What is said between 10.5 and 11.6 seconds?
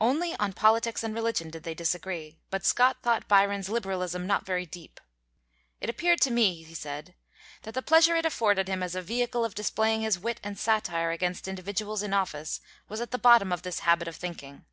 satire against